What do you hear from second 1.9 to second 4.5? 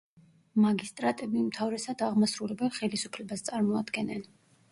აღმასრულებელ ხელისუფლებას წარმოადგენდნენ.